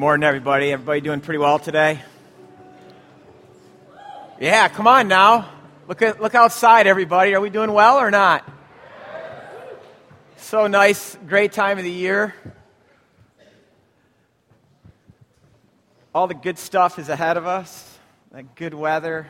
[0.00, 0.72] Morning, everybody.
[0.72, 2.00] Everybody doing pretty well today?
[4.40, 5.50] Yeah, come on now.
[5.88, 7.34] Look at look outside, everybody.
[7.34, 8.50] Are we doing well or not?
[10.38, 12.34] So nice, great time of the year.
[16.14, 17.98] All the good stuff is ahead of us.
[18.32, 19.28] That good weather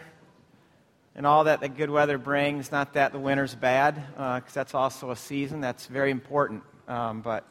[1.16, 2.70] and all that the good weather brings.
[2.70, 6.62] Not that the winter's bad, because uh, that's also a season that's very important.
[6.86, 7.44] Um, but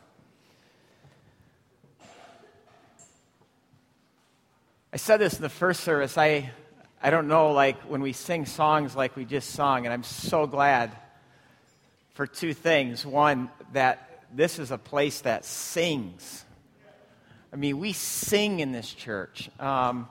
[4.91, 6.17] I said this in the first service.
[6.17, 6.49] I,
[6.99, 10.47] I don't know, like, when we sing songs like we just sung, and I'm so
[10.47, 10.91] glad
[12.15, 13.05] for two things.
[13.05, 16.43] One, that this is a place that sings.
[17.53, 19.51] I mean, we sing in this church.
[19.59, 20.09] Um,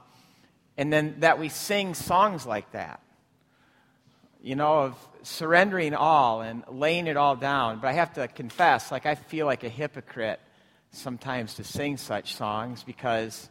[0.76, 3.00] and then that we sing songs like that,
[4.40, 7.80] you know, of surrendering all and laying it all down.
[7.80, 10.38] But I have to confess, like, I feel like a hypocrite
[10.92, 13.50] sometimes to sing such songs because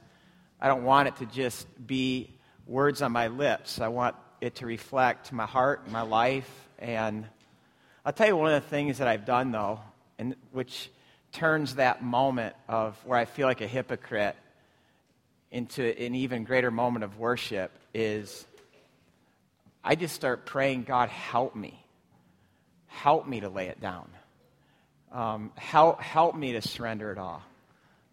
[0.59, 2.29] I don't want it to just be
[2.65, 3.79] words on my lips.
[3.79, 6.49] I want it to reflect my heart, my life.
[6.79, 7.25] And
[8.05, 9.79] I'll tell you one of the things that I've done, though,
[10.17, 10.89] and which
[11.31, 14.35] turns that moment of where I feel like a hypocrite
[15.51, 18.45] into an even greater moment of worship is
[19.83, 21.81] I just start praying, God, help me.
[22.87, 24.09] Help me to lay it down.
[25.11, 27.43] Um, help, help me to surrender it all.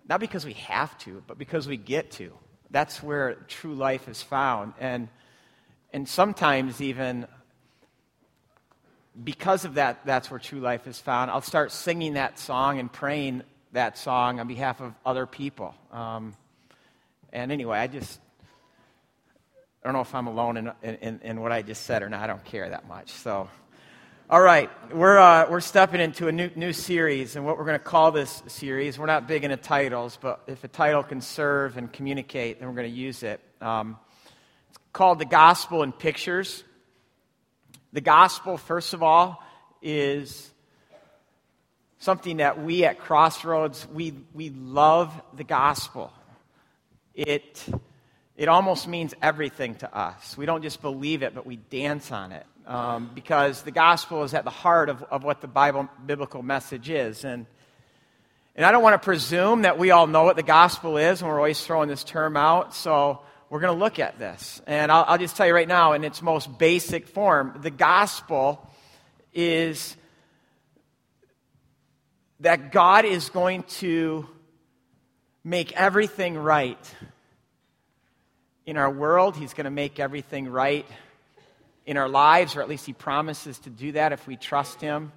[0.09, 2.33] Not because we have to, but because we get to.
[2.71, 4.75] That's where true life is found.
[4.79, 5.09] And,
[5.93, 7.27] and sometimes, even
[9.23, 11.31] because of that, that's where true life is found.
[11.31, 15.75] I'll start singing that song and praying that song on behalf of other people.
[15.91, 16.35] Um,
[17.33, 18.21] and anyway, I just,
[19.83, 22.23] I don't know if I'm alone in, in, in, what I just said or not.
[22.23, 23.11] I don't care that much.
[23.11, 23.49] So.
[24.31, 27.79] All right, we're, uh, we're stepping into a new, new series, and what we're going
[27.79, 31.77] to call this series, we're not big into titles, but if a title can serve
[31.77, 33.39] and communicate, then we're going to use it.
[33.61, 33.99] Um,
[34.71, 36.65] it's called The Gospel in Pictures.
[37.93, 39.45] The gospel, first of all,
[39.83, 40.51] is
[41.99, 46.11] something that we at Crossroads, we, we love the gospel.
[47.15, 47.63] It,
[48.39, 50.35] it almost means everything to us.
[50.35, 54.35] We don't just believe it, but we dance on it um, because the gospel is
[54.35, 57.25] at the heart of, of what the Bible biblical message is.
[57.25, 57.47] And,
[58.57, 61.29] and I don't want to presume that we all know what the gospel is, and
[61.29, 62.75] we're always throwing this term out.
[62.75, 63.21] So
[63.51, 64.63] we're going to look at this.
[64.67, 68.67] And I'll, I'll just tell you right now, in its most basic form, the gospel
[69.33, 69.97] is
[72.41, 74.29] that God is going to
[75.43, 76.95] make everything right.
[78.67, 80.87] In our world, He's going to make everything right
[81.87, 85.13] in our lives, or at least He promises to do that if we trust Him.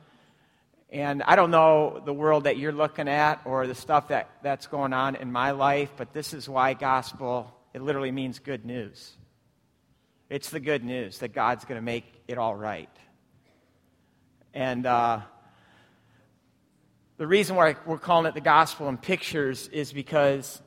[0.89, 4.67] And I don't know the world that you're looking at or the stuff that, that's
[4.67, 9.13] going on in my life, but this is why gospel, it literally means good news.
[10.29, 12.89] It's the good news that God's going to make it all right.
[14.53, 15.21] And uh,
[17.17, 20.61] the reason why we're calling it the gospel in pictures is because,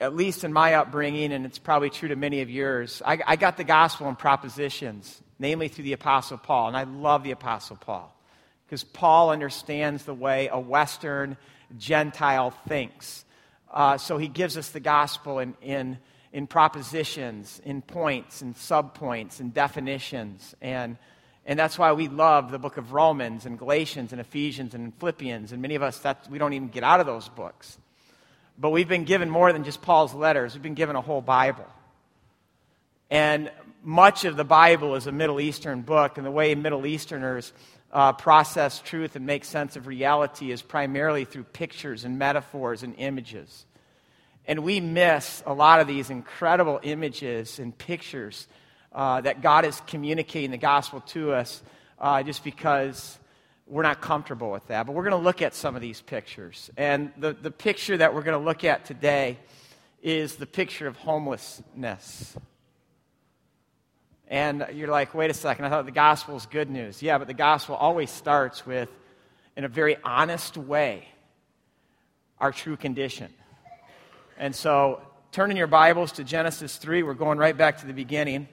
[0.00, 3.36] at least in my upbringing, and it's probably true to many of yours, I, I
[3.36, 6.68] got the gospel in propositions namely through the Apostle Paul.
[6.68, 8.14] And I love the Apostle Paul
[8.66, 11.36] because Paul understands the way a Western
[11.76, 13.24] Gentile thinks.
[13.70, 15.98] Uh, so he gives us the gospel in, in,
[16.32, 20.54] in propositions, in points, in subpoints, in definitions.
[20.62, 20.96] And,
[21.44, 25.52] and that's why we love the book of Romans and Galatians and Ephesians and Philippians.
[25.52, 27.78] And many of us, that, we don't even get out of those books.
[28.58, 31.66] But we've been given more than just Paul's letters, we've been given a whole Bible.
[33.10, 33.50] And
[33.82, 37.52] much of the Bible is a Middle Eastern book, and the way Middle Easterners
[37.92, 42.94] uh, process truth and make sense of reality is primarily through pictures and metaphors and
[42.98, 43.64] images.
[44.46, 48.46] And we miss a lot of these incredible images and pictures
[48.92, 51.62] uh, that God is communicating the gospel to us
[51.98, 53.18] uh, just because
[53.66, 54.86] we're not comfortable with that.
[54.86, 56.70] But we're going to look at some of these pictures.
[56.76, 59.38] And the, the picture that we're going to look at today
[60.02, 62.36] is the picture of homelessness.
[64.28, 67.02] And you're like, wait a second, I thought the gospel is good news.
[67.02, 68.90] Yeah, but the gospel always starts with,
[69.56, 71.08] in a very honest way,
[72.38, 73.32] our true condition.
[74.38, 75.00] And so,
[75.32, 77.02] turn in your Bibles to Genesis 3.
[77.02, 78.48] We're going right back to the beginning.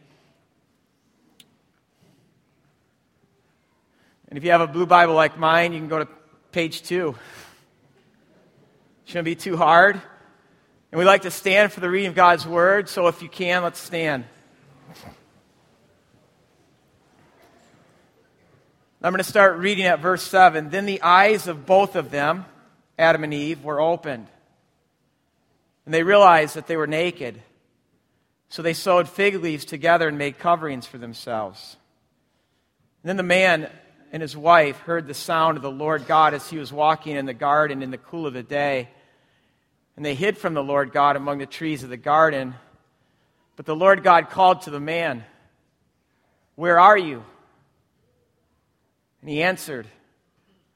[4.34, 6.08] And if you have a blue Bible like mine, you can go to
[6.52, 7.14] page 2.
[9.06, 10.02] Shouldn't be too hard.
[10.92, 13.62] And we like to stand for the reading of God's Word, so if you can,
[13.62, 14.26] let's stand.
[19.04, 20.72] I'm going to start reading at verse 7.
[20.72, 22.46] Then the eyes of both of them,
[22.98, 24.26] Adam and Eve, were opened.
[25.86, 27.40] And they realized that they were naked.
[28.50, 31.78] So they sewed fig leaves together and made coverings for themselves.
[33.04, 33.70] And then the man
[34.14, 37.26] and his wife heard the sound of the Lord God as he was walking in
[37.26, 38.90] the garden in the cool of the day.
[39.98, 42.54] And they hid from the Lord God among the trees of the garden.
[43.56, 45.26] But the Lord God called to the man,
[46.54, 47.24] Where are you?
[49.22, 49.88] And he answered,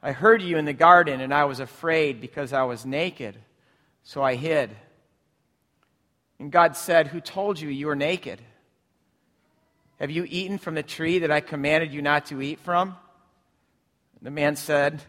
[0.01, 3.37] I heard you in the garden, and I was afraid because I was naked,
[4.03, 4.75] so I hid.
[6.39, 8.41] And God said, Who told you you were naked?
[9.99, 12.95] Have you eaten from the tree that I commanded you not to eat from?
[14.21, 15.01] The man said,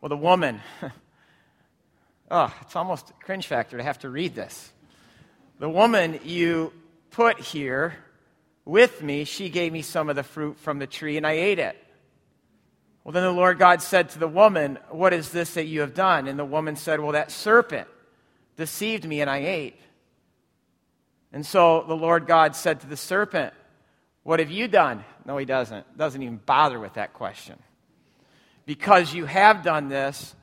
[0.00, 0.60] Well, the woman.
[2.30, 4.72] oh, it's almost a cringe factor to have to read this.
[5.58, 6.72] The woman you
[7.10, 7.94] put here
[8.64, 11.58] with me, she gave me some of the fruit from the tree, and I ate
[11.58, 11.76] it.
[13.04, 15.94] Well, then the Lord God said to the woman, What is this that you have
[15.94, 16.28] done?
[16.28, 17.88] And the woman said, Well, that serpent
[18.56, 19.80] deceived me, and I ate.
[21.32, 23.54] And so the Lord God said to the serpent,
[24.22, 25.04] What have you done?
[25.24, 25.96] No, he doesn't.
[25.96, 27.58] Doesn't even bother with that question.
[28.66, 30.34] Because you have done this,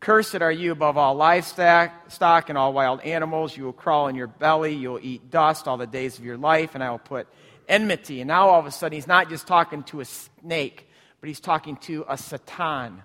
[0.00, 3.56] cursed are you above all livestock stock and all wild animals.
[3.56, 4.74] You will crawl in your belly.
[4.74, 7.26] You will eat dust all the days of your life, and I will put
[7.68, 8.20] enmity.
[8.20, 10.88] And now all of a sudden, he's not just talking to a snake,
[11.20, 13.02] but he's talking to a Satan,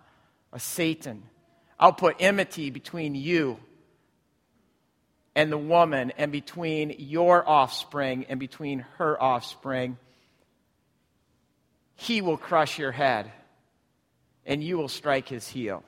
[0.54, 1.24] a Satan.
[1.80, 3.58] I'll put enmity between you
[5.34, 9.98] and the woman, and between your offspring and between her offspring.
[11.96, 13.32] He will crush your head,
[14.46, 15.84] and you will strike his heel.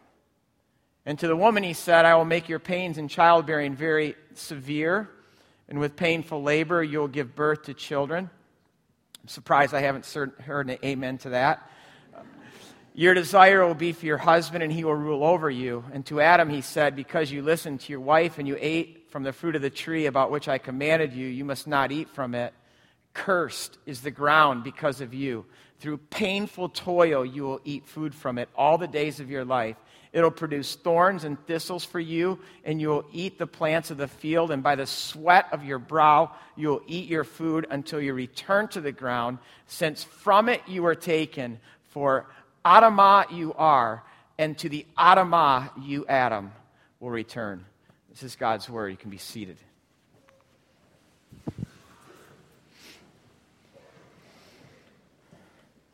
[1.06, 5.10] And to the woman he said, I will make your pains in childbearing very severe,
[5.68, 8.30] and with painful labor you will give birth to children.
[9.22, 10.06] I'm surprised I haven't
[10.40, 11.70] heard an amen to that.
[12.96, 15.84] Your desire will be for your husband, and he will rule over you.
[15.94, 19.24] And to Adam he said, Because you listened to your wife and you ate from
[19.24, 22.36] the fruit of the tree about which I commanded you, you must not eat from
[22.36, 22.54] it.
[23.14, 25.46] Cursed is the ground because of you.
[25.80, 29.76] Through painful toil, you will eat food from it all the days of your life.
[30.14, 34.08] It'll produce thorns and thistles for you, and you will eat the plants of the
[34.08, 38.14] field, and by the sweat of your brow, you will eat your food until you
[38.14, 41.60] return to the ground, since from it you were taken.
[41.90, 42.28] For
[42.64, 44.04] Adamah you are,
[44.38, 46.52] and to the Adamah you, Adam,
[47.00, 47.66] will return.
[48.10, 48.90] This is God's word.
[48.90, 49.58] You can be seated.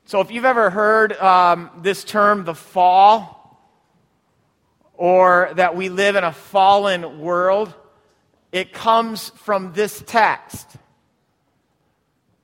[0.10, 3.62] So, if you've ever heard um, this term, the fall,
[4.96, 7.72] or that we live in a fallen world,
[8.52, 10.68] it comes from this text.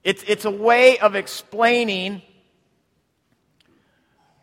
[0.04, 2.22] It's, it's a way of explaining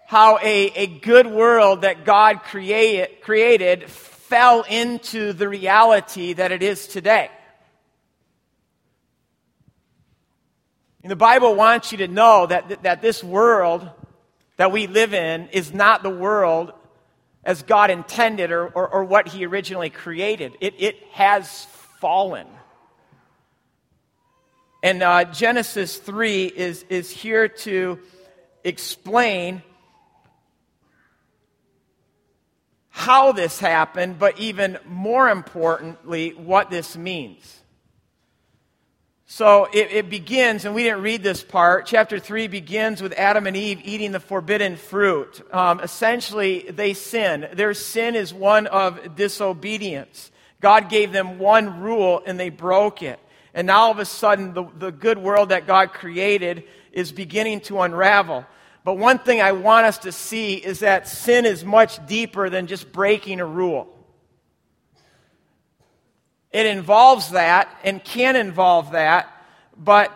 [0.08, 6.64] how a, a good world that God create, created fell into the reality that it
[6.64, 7.30] is today.
[11.02, 13.88] And the Bible wants you to know that, that this world
[14.56, 16.72] that we live in is not the world
[17.44, 20.56] as God intended or, or, or what He originally created.
[20.60, 21.64] It, it has
[22.00, 22.46] fallen.
[24.82, 27.98] And uh, Genesis 3 is, is here to
[28.64, 29.62] explain
[32.90, 37.61] how this happened, but even more importantly, what this means.
[39.34, 41.86] So it, it, begins, and we didn't read this part.
[41.86, 45.40] Chapter 3 begins with Adam and Eve eating the forbidden fruit.
[45.54, 47.48] Um, essentially, they sin.
[47.54, 50.30] Their sin is one of disobedience.
[50.60, 53.18] God gave them one rule, and they broke it.
[53.54, 57.62] And now all of a sudden, the, the good world that God created is beginning
[57.62, 58.44] to unravel.
[58.84, 62.66] But one thing I want us to see is that sin is much deeper than
[62.66, 63.88] just breaking a rule.
[66.52, 69.28] It involves that and can involve that,
[69.76, 70.12] but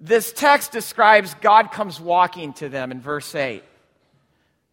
[0.00, 3.62] this text describes God comes walking to them in verse 8.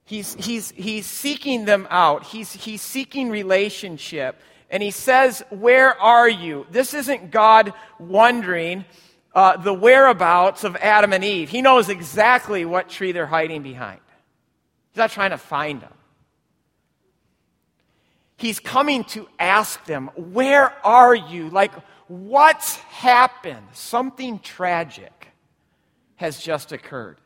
[0.05, 4.39] He's, he's, he's seeking them out, he's, he's seeking relationship.
[4.71, 6.65] And he says, Where are you?
[6.71, 8.85] This isn't God wondering
[9.33, 11.49] uh, the whereabouts of Adam and Eve.
[11.49, 13.99] He knows exactly what tree they're hiding behind.
[14.91, 15.93] He's not trying to find them.
[18.39, 21.49] He's coming to ask them, Where are you?
[21.49, 21.73] Like,
[22.07, 23.67] what's happened?
[23.73, 25.27] Something tragic
[26.15, 27.17] has just occurred.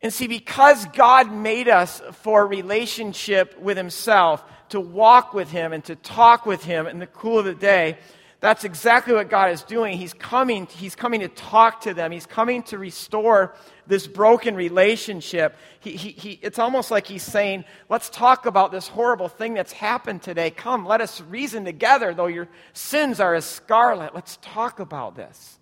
[0.00, 5.74] And see, because God made us for a relationship with Himself, to walk with Him
[5.74, 7.98] and to talk with Him in the cool of the day,
[8.42, 9.96] that's exactly what God is doing.
[9.96, 12.10] He's coming, he's coming to talk to them.
[12.10, 13.54] He's coming to restore
[13.86, 15.54] this broken relationship.
[15.78, 19.70] He, he, he, it's almost like he's saying, Let's talk about this horrible thing that's
[19.72, 20.50] happened today.
[20.50, 24.12] Come, let us reason together, though your sins are as scarlet.
[24.12, 25.60] Let's talk about this.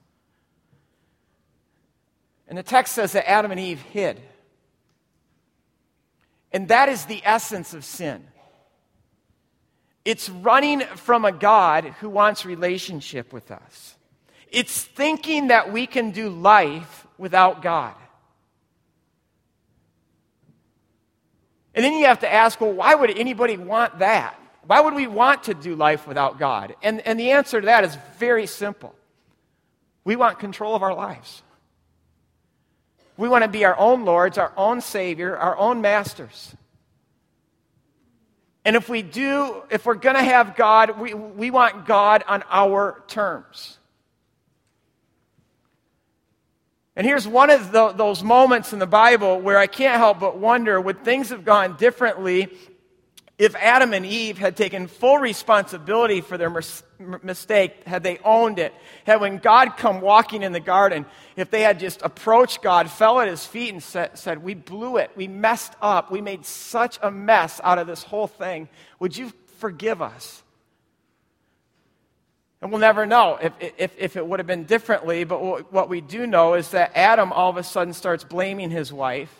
[2.49, 4.23] And the text says that Adam and Eve hid.
[6.51, 8.25] And that is the essence of sin.
[10.04, 13.97] It's running from a God who wants relationship with us.
[14.50, 17.95] It's thinking that we can do life without God.
[21.75, 24.35] And then you have to ask, well, why would anybody want that?
[24.66, 26.75] Why would we want to do life without God?
[26.83, 28.95] And, and the answer to that is very simple.
[30.04, 31.42] We want control of our lives.
[33.16, 36.54] We want to be our own lords, our own savior, our own masters.
[38.64, 42.45] And if we do, if we're going to have God, we, we want God on
[42.50, 43.79] our terms.
[46.97, 50.37] And here's one of the, those moments in the Bible where I can't help but
[50.37, 52.49] wonder would things have gone differently
[53.41, 56.83] if Adam and Eve had taken full responsibility for their mis-
[57.23, 61.07] mistake, had they owned it, had when God come walking in the garden,
[61.37, 64.99] if they had just approached God, fell at his feet, and said, said, We blew
[64.99, 68.69] it, we messed up, we made such a mess out of this whole thing,
[68.99, 70.43] would you forgive us?
[72.61, 76.03] And we'll never know if, if, if it would have been differently, but what we
[76.03, 79.35] do know is that Adam all of a sudden starts blaming his wife.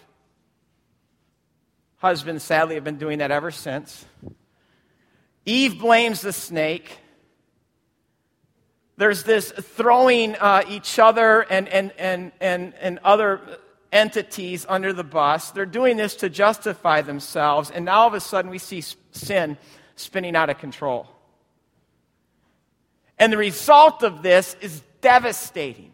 [2.01, 4.07] Husbands, sadly, have been doing that ever since.
[5.45, 6.99] Eve blames the snake.
[8.97, 13.41] There's this throwing uh, each other and, and, and, and, and other
[13.93, 15.51] entities under the bus.
[15.51, 17.71] They're doing this to justify themselves.
[17.71, 19.59] And now all of a sudden we see sin
[19.97, 21.07] spinning out of control.
[23.19, 25.93] And the result of this is devastating.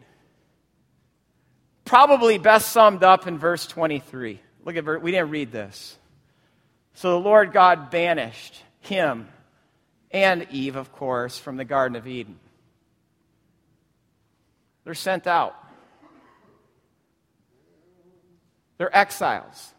[1.83, 4.39] Probably best summed up in verse 23.
[4.67, 5.97] Look at verse, we didn't read this.
[6.93, 9.29] So the Lord God banished him
[10.11, 12.37] and Eve, of course, from the Garden of Eden.
[14.83, 15.55] They're sent out.
[18.77, 19.73] They're exiles.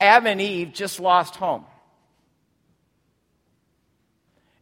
[0.00, 1.66] Adam and Eve just lost home.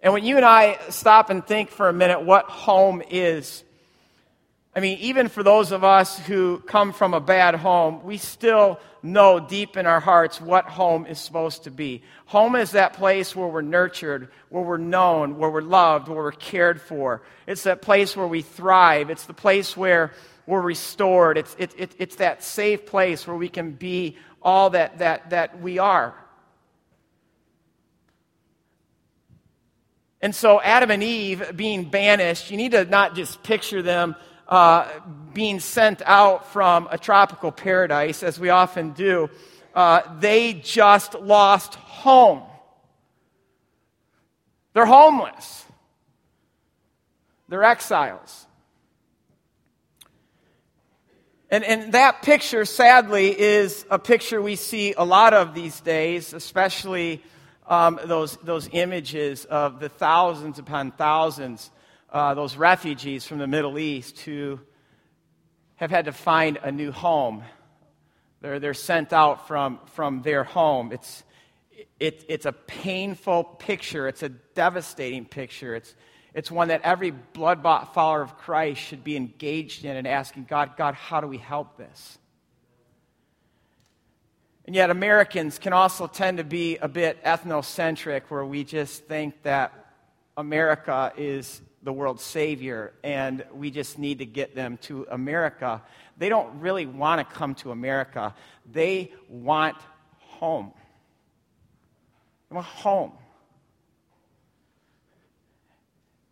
[0.01, 3.63] And when you and I stop and think for a minute what home is,
[4.77, 8.81] I mean, even for those of us who come from a bad home, we still
[9.05, 12.03] know deep in our hearts what home is supposed to be.
[12.27, 16.33] Home is that place where we're nurtured, where we're known, where we're loved, where we're
[16.33, 17.23] cared for.
[17.47, 19.11] It's that place where we thrive.
[19.11, 20.13] It's the place where
[20.45, 21.39] we're restored.
[21.39, 25.61] It's, it, it, it's that safe place where we can be all that, that, that
[25.61, 26.15] we are.
[30.21, 34.17] And so, Adam and Eve being banished, you need to not just picture them
[34.49, 34.89] uh,
[35.33, 39.31] being sent out from a tropical paradise, as we often do,
[39.75, 42.43] uh, they just lost home.
[44.73, 45.65] They're homeless,
[47.49, 48.47] they're exiles.
[51.51, 56.33] And, and that picture, sadly, is a picture we see a lot of these days,
[56.33, 57.23] especially
[57.69, 61.71] um, those, those images of the thousands upon thousands
[62.15, 64.61] uh, those refugees from the Middle East who
[65.75, 67.43] have had to find a new home.
[68.41, 70.93] They're, they're sent out from, from their home.
[70.93, 71.25] It's,
[71.99, 75.75] it, it's a painful picture, it's a devastating picture.
[75.75, 75.93] It's,
[76.35, 80.45] it's one that every blood bought follower of Christ should be engaged in and asking
[80.45, 82.19] God, God, how do we help this?
[84.67, 89.43] And yet, Americans can also tend to be a bit ethnocentric, where we just think
[89.43, 89.73] that
[90.37, 95.83] America is the world's Savior, and we just need to get them to America.
[96.17, 98.35] They don't really want to come to America,
[98.71, 99.77] they want
[100.19, 100.73] home.
[102.49, 103.13] They want home.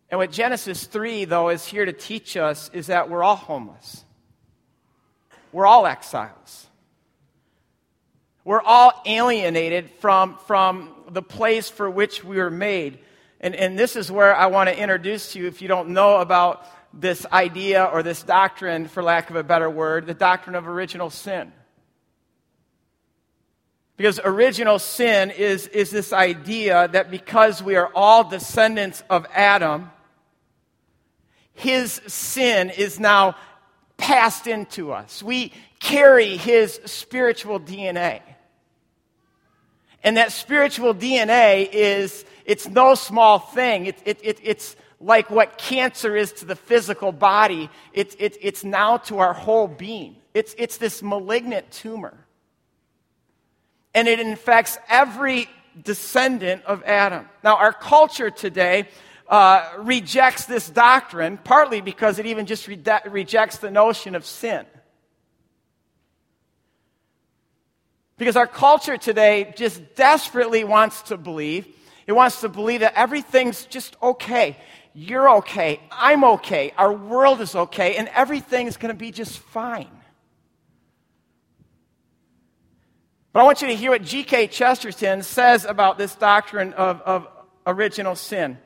[0.09, 4.03] And what Genesis 3, though, is here to teach us is that we're all homeless.
[5.51, 6.67] We're all exiles.
[8.43, 12.99] We're all alienated from, from the place for which we were made.
[13.43, 16.65] And, and this is where I want to introduce you, if you don't know about
[16.93, 21.09] this idea or this doctrine, for lack of a better word, the doctrine of original
[21.09, 21.51] sin.
[23.97, 29.91] Because original sin is, is this idea that because we are all descendants of Adam,
[31.53, 33.35] his sin is now
[33.97, 35.21] passed into us.
[35.21, 38.21] We carry his spiritual DNA.
[40.03, 43.85] And that spiritual DNA is, it's no small thing.
[43.85, 48.63] It, it, it, it's like what cancer is to the physical body, it's, it's, it's
[48.63, 50.15] now to our whole being.
[50.33, 52.17] It's, it's this malignant tumor.
[53.93, 55.47] And it infects every
[55.81, 57.27] descendant of Adam.
[57.43, 58.87] Now, our culture today
[59.27, 64.65] uh, rejects this doctrine, partly because it even just re- rejects the notion of sin.
[68.17, 71.67] Because our culture today just desperately wants to believe,
[72.05, 74.57] it wants to believe that everything's just okay.
[74.93, 75.81] You're okay.
[75.91, 76.73] I'm okay.
[76.77, 77.95] Our world is okay.
[77.95, 79.89] And everything's going to be just fine.
[83.31, 84.47] But I want you to hear what G.K.
[84.47, 87.27] Chesterton says about this doctrine of, of
[87.65, 88.59] original sin.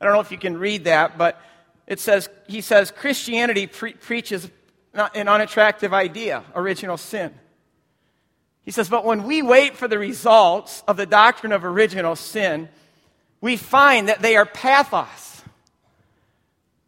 [0.00, 1.40] I don't know if you can read that, but
[1.88, 4.48] it says, he says, Christianity pre- preaches
[4.94, 7.32] an unattractive idea, original sin.
[8.62, 12.68] He says, but when we wait for the results of the doctrine of original sin,
[13.40, 15.42] we find that they are pathos.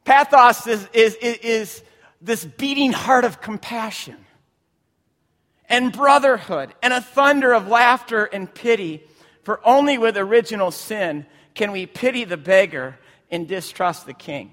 [0.04, 1.82] Pathos is, is, is
[2.21, 4.16] this beating heart of compassion
[5.68, 9.02] and brotherhood and a thunder of laughter and pity.
[9.42, 12.99] For only with original sin can we pity the beggar
[13.30, 14.52] and distrust the king.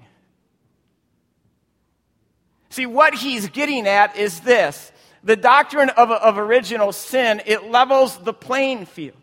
[2.70, 8.16] See, what he's getting at is this the doctrine of, of original sin, it levels
[8.18, 9.16] the playing field.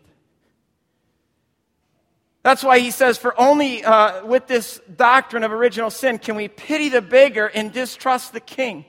[2.42, 6.48] That's why he says, for only uh, with this doctrine of original sin can we
[6.48, 8.84] pity the beggar and distrust the king.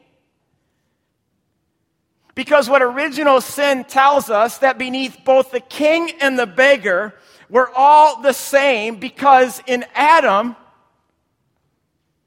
[2.36, 7.16] Because what original sin tells us that beneath both the king and the beggar,
[7.50, 10.56] we're all the same because in Adam,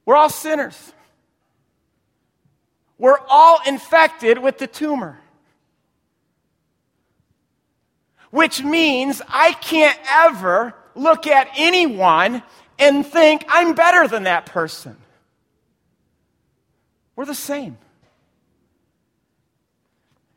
[0.05, 0.93] we're all sinners.
[3.03, 5.19] We're all infected with the tumor.
[8.31, 12.45] Which means I can't ever look at anyone
[12.79, 14.97] and think I'm better than that person.
[17.17, 17.77] We're the same.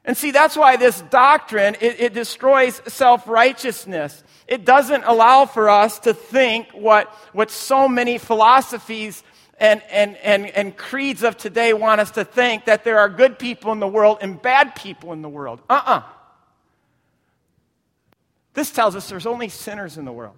[0.03, 4.23] And see, that's why this doctrine, it, it destroys self righteousness.
[4.47, 9.21] It doesn't allow for us to think what, what so many philosophies
[9.57, 13.39] and, and, and, and creeds of today want us to think that there are good
[13.39, 15.61] people in the world and bad people in the world.
[15.69, 15.99] Uh uh-uh.
[15.99, 16.03] uh
[18.53, 20.35] This tells us there's only sinners in the world.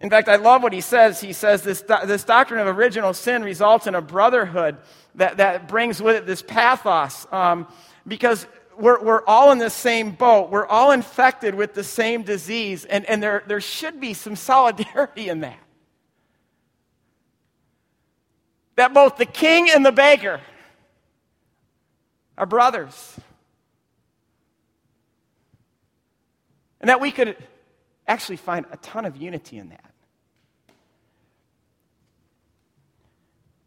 [0.00, 1.20] In fact, I love what he says.
[1.20, 4.76] He says this, this doctrine of original sin results in a brotherhood
[5.14, 7.26] that, that brings with it this pathos.
[7.32, 7.66] Um,
[8.06, 8.46] because
[8.78, 10.50] we're, we're all in the same boat.
[10.50, 15.28] We're all infected with the same disease, and, and there, there should be some solidarity
[15.28, 15.58] in that.
[18.76, 20.40] That both the king and the beggar
[22.36, 23.16] are brothers.
[26.80, 27.36] And that we could
[28.06, 29.90] actually find a ton of unity in that.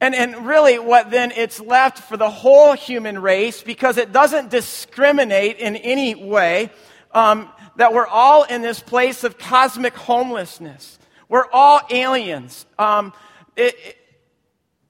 [0.02, 4.50] And, and really, what then it's left for the whole human race, because it doesn't
[4.50, 6.72] discriminate in any way,
[7.12, 11.00] um, that we're all in this place of cosmic homelessness.
[11.28, 12.66] We're all aliens.
[12.78, 13.14] Um,
[13.58, 13.98] it,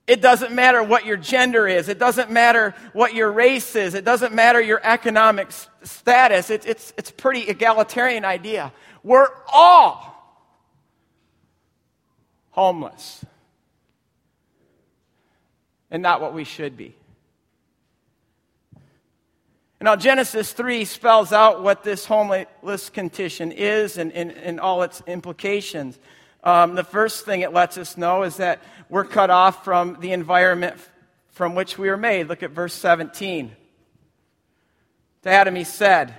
[0.05, 1.89] it doesn't matter what your gender is.
[1.89, 3.95] It doesn't matter what your race is.
[3.95, 5.49] It doesn't matter your economic
[5.83, 6.49] status.
[6.51, 8.71] It, it's, it's a pretty egalitarian idea.
[9.03, 10.05] We're all
[12.51, 13.23] homeless
[15.91, 16.95] and not what we should be.
[19.81, 25.01] Now, Genesis 3 spells out what this homeless condition is and, and, and all its
[25.07, 25.97] implications.
[26.43, 30.11] Um, the first thing it lets us know is that we're cut off from the
[30.11, 30.75] environment
[31.29, 32.27] from which we were made.
[32.27, 33.55] Look at verse 17.
[35.23, 36.13] To Adam he said,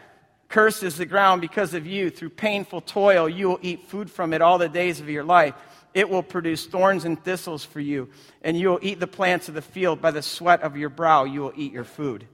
[0.49, 2.11] Cursed is the ground because of you.
[2.11, 5.55] Through painful toil, you will eat food from it all the days of your life.
[5.93, 8.11] It will produce thorns and thistles for you,
[8.43, 10.01] and you will eat the plants of the field.
[10.01, 12.27] By the sweat of your brow, you will eat your food.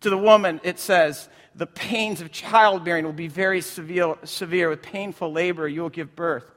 [0.00, 4.68] To the woman, it says, The pains of childbearing will be very severe, severe.
[4.70, 6.50] With painful labor, you will give birth.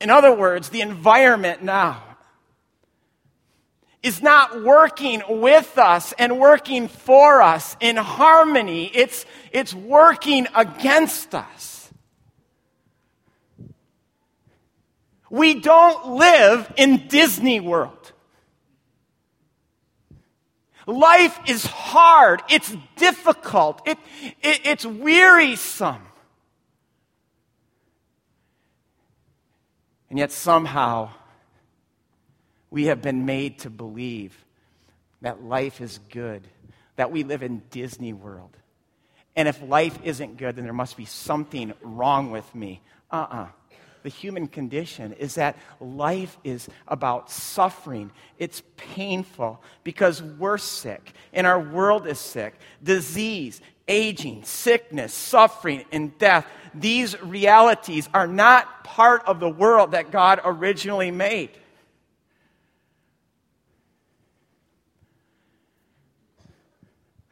[0.00, 2.02] In other words, the environment now
[4.02, 8.90] is not working with us and working for us in harmony.
[8.94, 11.75] It's, it's working against us.
[15.30, 18.12] We don't live in Disney World.
[20.86, 22.42] Life is hard.
[22.48, 23.82] It's difficult.
[23.86, 23.98] It,
[24.40, 26.02] it, it's wearisome.
[30.08, 31.10] And yet, somehow,
[32.70, 34.44] we have been made to believe
[35.22, 36.46] that life is good,
[36.94, 38.56] that we live in Disney World.
[39.34, 42.80] And if life isn't good, then there must be something wrong with me.
[43.10, 43.36] Uh uh-uh.
[43.36, 43.48] uh
[44.06, 48.12] The human condition is that life is about suffering.
[48.38, 52.54] It's painful because we're sick and our world is sick.
[52.80, 56.46] Disease, aging, sickness, suffering, and death.
[56.72, 61.50] These realities are not part of the world that God originally made.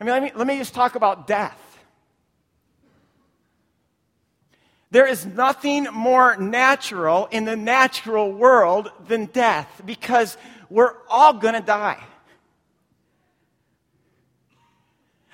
[0.01, 1.63] I mean, let me, let me just talk about death.
[4.94, 10.37] There is nothing more natural in the natural world than death because
[10.70, 12.00] we're all going to die.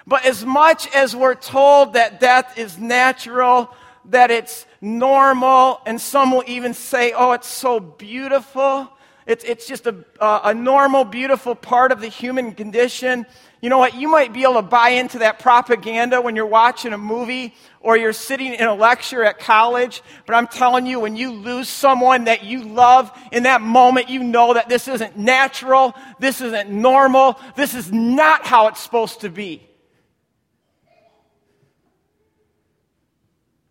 [0.06, 3.70] But as much as we're told that death is natural,
[4.06, 8.90] that it's normal, and some will even say, oh, it's so beautiful,
[9.26, 13.26] it's, it's just a, a normal, beautiful part of the human condition.
[13.61, 13.94] You know what?
[13.94, 17.96] You might be able to buy into that propaganda when you're watching a movie or
[17.96, 20.02] you're sitting in a lecture at college.
[20.26, 24.22] But I'm telling you, when you lose someone that you love, in that moment, you
[24.22, 25.94] know that this isn't natural.
[26.18, 27.38] This isn't normal.
[27.54, 29.66] This is not how it's supposed to be.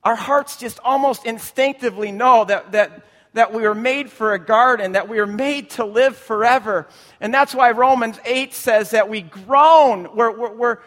[0.04, 3.04] Our hearts just almost instinctively know that, that
[3.40, 6.86] that we were made for a garden, that we were made to live forever.
[7.22, 10.14] And that's why Romans 8 says that we groan.
[10.14, 10.78] We're, we're, we're,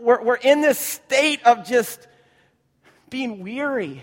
[0.00, 2.08] we're, we're in this state of just
[3.10, 4.02] being weary.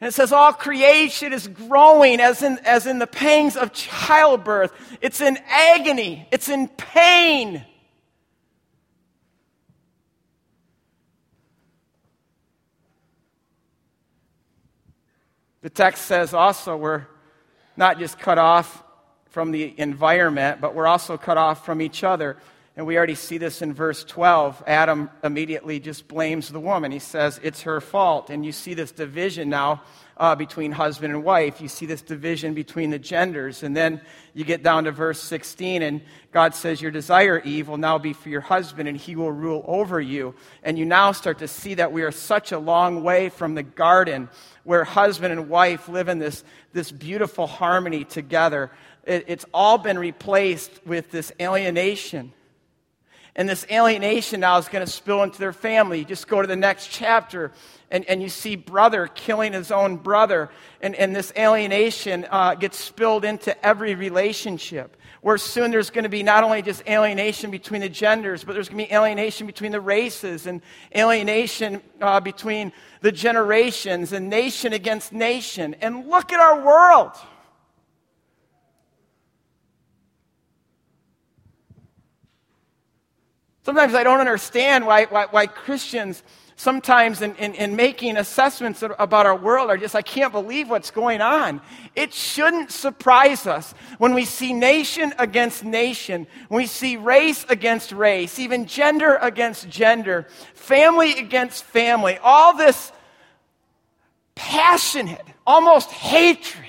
[0.00, 4.72] And it says all creation is growing as in, as in the pangs of childbirth.
[5.00, 7.64] It's in agony, it's in pain.
[15.62, 17.06] The text says also we're
[17.76, 18.82] not just cut off
[19.28, 22.36] from the environment, but we're also cut off from each other.
[22.76, 24.62] And we already see this in verse 12.
[24.66, 26.92] Adam immediately just blames the woman.
[26.92, 28.30] He says it's her fault.
[28.30, 29.82] And you see this division now
[30.20, 31.62] uh, between husband and wife.
[31.62, 33.62] You see this division between the genders.
[33.62, 34.02] And then
[34.34, 38.12] you get down to verse 16, and God says, Your desire, Eve, will now be
[38.12, 40.34] for your husband, and he will rule over you.
[40.62, 43.62] And you now start to see that we are such a long way from the
[43.62, 44.28] garden
[44.62, 48.70] where husband and wife live in this, this beautiful harmony together.
[49.04, 52.34] It, it's all been replaced with this alienation.
[53.40, 56.00] And this alienation now is going to spill into their family.
[56.00, 57.52] You just go to the next chapter
[57.90, 60.50] and, and you see brother killing his own brother.
[60.82, 64.94] And, and this alienation uh, gets spilled into every relationship.
[65.22, 68.68] Where soon there's going to be not only just alienation between the genders, but there's
[68.68, 70.60] going to be alienation between the races and
[70.94, 75.76] alienation uh, between the generations and nation against nation.
[75.80, 77.12] And look at our world.
[83.70, 86.24] Sometimes I don't understand why, why, why Christians
[86.56, 90.90] sometimes in, in, in, making assessments about our world are just, I can't believe what's
[90.90, 91.60] going on.
[91.94, 97.92] It shouldn't surprise us when we see nation against nation, when we see race against
[97.92, 102.90] race, even gender against gender, family against family, all this
[104.34, 106.66] passionate, almost hatred.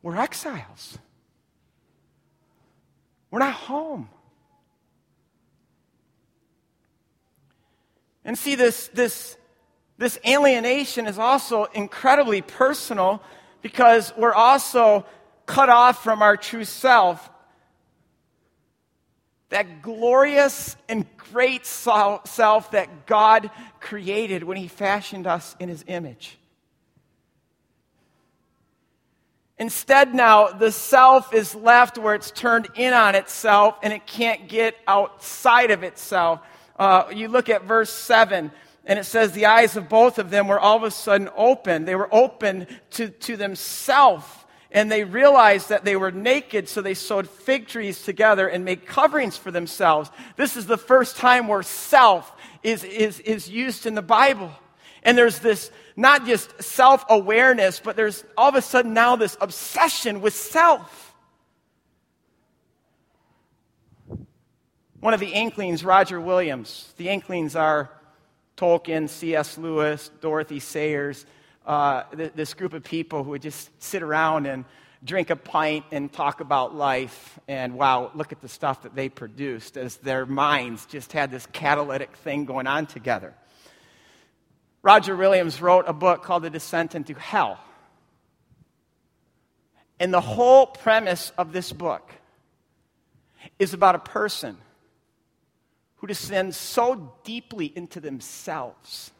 [0.00, 0.96] We're exiles.
[3.34, 4.08] We're not home.
[8.24, 9.36] And see, this, this,
[9.98, 13.20] this alienation is also incredibly personal
[13.60, 15.04] because we're also
[15.46, 17.28] cut off from our true self.
[19.48, 26.38] That glorious and great self that God created when He fashioned us in His image.
[29.58, 34.48] Instead, now, the self is left where it's turned in on itself and it can't
[34.48, 36.40] get outside of itself.
[36.76, 38.50] Uh, you look at verse 7,
[38.84, 41.84] and it says the eyes of both of them were all of a sudden open.
[41.84, 44.26] They were open to, to themselves,
[44.72, 48.86] and they realized that they were naked, so they sewed fig trees together and made
[48.86, 50.10] coverings for themselves.
[50.36, 52.32] This is the first time where self
[52.64, 54.50] is, is, is used in the Bible.
[55.04, 59.36] And there's this not just self awareness, but there's all of a sudden now this
[59.40, 61.14] obsession with self.
[65.00, 67.90] One of the Inklings, Roger Williams, the Inklings are
[68.56, 69.58] Tolkien, C.S.
[69.58, 71.26] Lewis, Dorothy Sayers,
[71.66, 74.64] uh, th- this group of people who would just sit around and
[75.04, 77.38] drink a pint and talk about life.
[77.48, 81.46] And wow, look at the stuff that they produced as their minds just had this
[81.52, 83.34] catalytic thing going on together.
[84.84, 87.58] Roger Williams wrote a book called The Descent into Hell.
[89.98, 92.12] And the whole premise of this book
[93.58, 94.58] is about a person
[95.96, 99.10] who descends so deeply into themselves.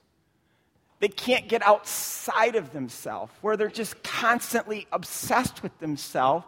[1.00, 6.44] They can't get outside of themselves, where they're just constantly obsessed with themselves.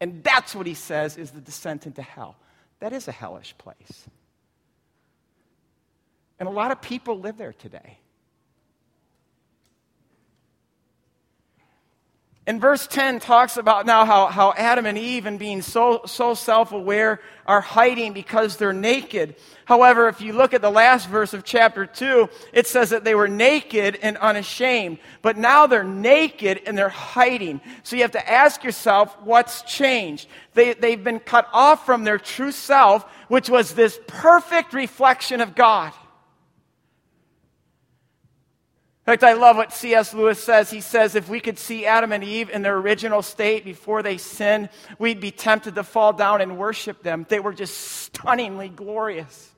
[0.00, 2.36] And that's what he says is the descent into hell.
[2.78, 4.06] That is a hellish place.
[6.38, 7.98] And a lot of people live there today.
[12.50, 16.34] And verse 10 talks about now how, how Adam and Eve, and being so, so
[16.34, 19.36] self aware, are hiding because they're naked.
[19.66, 23.14] However, if you look at the last verse of chapter 2, it says that they
[23.14, 24.98] were naked and unashamed.
[25.22, 27.60] But now they're naked and they're hiding.
[27.84, 30.26] So you have to ask yourself, what's changed?
[30.54, 35.54] They, they've been cut off from their true self, which was this perfect reflection of
[35.54, 35.92] God.
[39.10, 40.14] In fact, I love what C.S.
[40.14, 40.70] Lewis says.
[40.70, 44.18] He says, if we could see Adam and Eve in their original state before they
[44.18, 44.68] sinned,
[45.00, 47.26] we'd be tempted to fall down and worship them.
[47.28, 49.50] They were just stunningly glorious.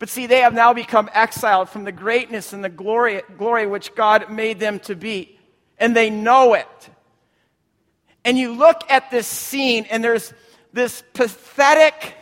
[0.00, 3.94] But see, they have now become exiled from the greatness and the glory, glory which
[3.94, 5.38] God made them to be.
[5.78, 6.90] And they know it.
[8.24, 10.34] And you look at this scene, and there's
[10.72, 12.14] this pathetic,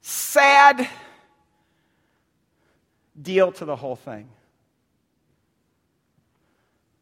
[0.00, 0.88] sad,
[3.20, 4.28] deal to the whole thing.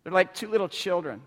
[0.05, 1.23] They're like two little children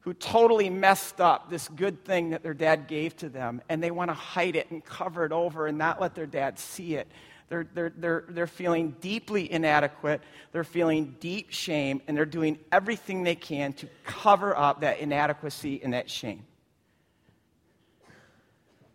[0.00, 3.90] who totally messed up this good thing that their dad gave to them, and they
[3.90, 7.06] want to hide it and cover it over and not let their dad see it.
[7.50, 10.22] They're, they're, they're, they're feeling deeply inadequate.
[10.52, 15.82] They're feeling deep shame, and they're doing everything they can to cover up that inadequacy
[15.82, 16.44] and that shame.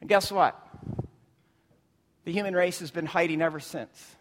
[0.01, 0.64] And guess what?
[2.25, 4.15] The human race has been hiding ever since.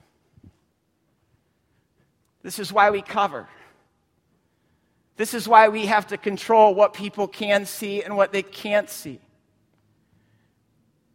[2.43, 3.49] This is why we cover.
[5.17, 8.91] This is why we have to control what people can see and what they can't
[8.91, 9.21] see.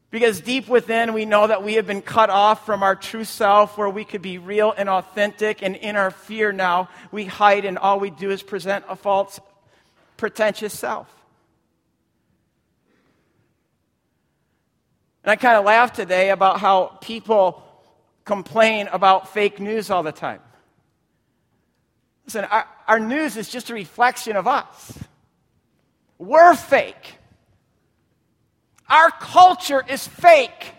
[0.10, 3.78] Because deep within, we know that we have been cut off from our true self
[3.78, 5.62] where we could be real and authentic.
[5.62, 9.40] And in our fear now, we hide and all we do is present a false,
[10.18, 11.19] pretentious self.
[15.24, 17.64] And I kind of laugh today about how people
[18.26, 20.40] complain about fake news all the time.
[22.26, 25.00] Listen, our, our news is just a reflection of us.
[26.20, 27.16] We're fake.
[28.90, 30.74] Our culture is fake.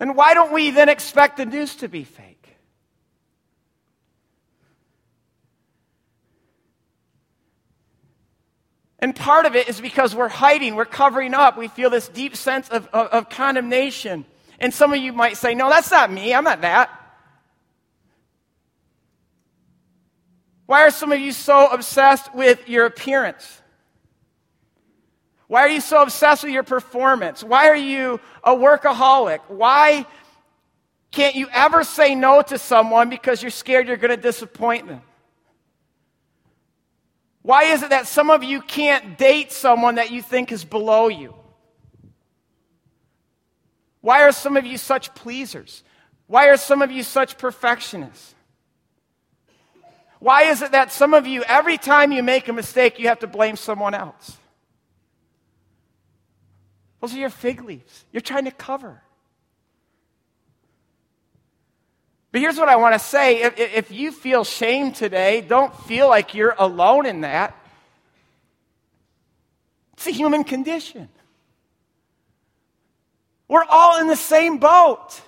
[0.00, 2.33] And why don't we then expect the news to be fake?
[9.04, 12.34] And part of it is because we're hiding, we're covering up, we feel this deep
[12.34, 14.24] sense of, of, of, condemnation.
[14.58, 16.88] And some of you might say, No, that's not me, I'm not that.
[20.64, 23.60] Why are some of you so obsessed with your appearance?
[25.48, 27.44] Why are you so obsessed with your performance?
[27.44, 29.40] Why are you a workaholic?
[29.48, 30.06] Why
[31.10, 35.02] can't you ever say no to someone because you're scared you're going to disappoint them?
[37.44, 41.08] Why is it that some of you can't date someone that you think is below
[41.08, 41.34] you?
[44.00, 45.84] Why are some of you such pleasers?
[46.26, 48.34] Why are some of you such perfectionists?
[50.20, 53.18] Why is it that some of you, every time you make a mistake, you have
[53.18, 54.38] to blame someone else?
[57.02, 58.06] Those are your fig leaves.
[58.10, 59.02] You're trying to cover.
[62.34, 66.08] But here's what I want to say if, if you feel shame today, don't feel
[66.08, 67.54] like you're alone in that.
[69.92, 71.08] It's a human condition.
[73.46, 75.20] We're all in the same boat.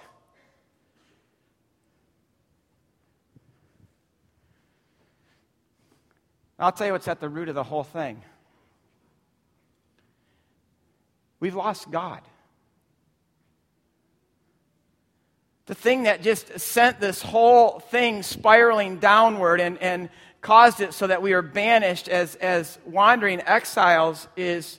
[6.59, 8.21] I'll tell you what's at the root of the whole thing.
[11.39, 12.23] We've lost God.
[15.67, 20.09] The thing that just sent this whole thing spiraling downward and, and
[20.41, 24.79] caused it so that we are banished as, as wandering exiles is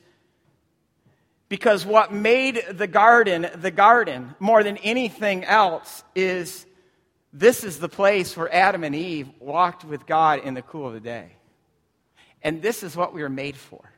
[1.50, 6.66] because what made the garden the garden more than anything else is
[7.34, 10.94] this is the place where Adam and Eve walked with God in the cool of
[10.94, 11.34] the day.
[12.42, 13.92] And this is what we were made for.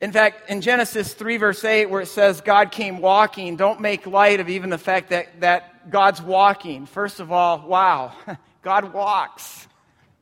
[0.00, 4.06] In fact, in Genesis 3, verse 8, where it says God came walking, don't make
[4.06, 6.86] light of even the fact that, that God's walking.
[6.86, 8.12] First of all, wow,
[8.62, 9.68] God walks.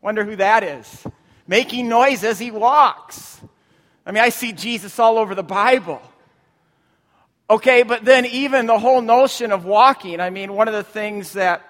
[0.01, 1.07] Wonder who that is.
[1.47, 3.41] Making noise as he walks.
[4.05, 6.03] I mean, I see Jesus all over the Bible.
[7.49, 11.35] Okay, but then even the whole notion of walking, I mean, one of the things
[11.35, 11.63] that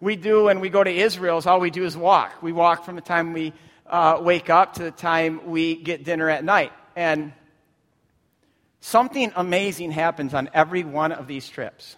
[0.00, 2.42] we do when we go to Israel is all we do is walk.
[2.42, 3.52] We walk from the time we
[3.86, 6.72] uh, wake up to the time we get dinner at night.
[6.96, 7.32] And
[8.82, 11.96] something amazing happens on every one of these trips.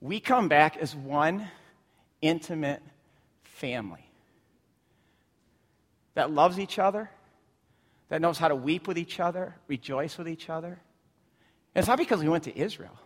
[0.00, 1.46] We come back as one
[2.22, 2.82] intimate
[3.42, 4.04] family
[6.14, 7.10] that loves each other,
[8.08, 10.80] that knows how to weep with each other, rejoice with each other.
[11.74, 12.98] And it's not because we went to Israel.